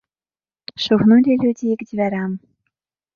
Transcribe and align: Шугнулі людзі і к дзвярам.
Шугнулі 0.85 1.35
людзі 1.43 1.69
і 1.73 1.75
к 1.83 1.87
дзвярам. 1.91 2.31